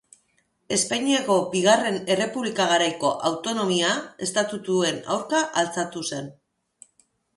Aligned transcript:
Espainiako 0.75 1.35
Bigarren 1.51 1.99
Errepublika 2.15 2.67
garaiko 2.71 3.11
autonomia 3.31 3.91
estatutuen 4.29 4.99
aurka 5.17 5.43
altxatu 5.65 6.07
zen. 6.11 6.33